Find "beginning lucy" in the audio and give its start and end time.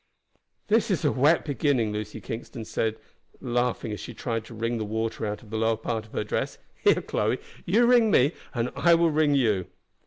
1.45-2.19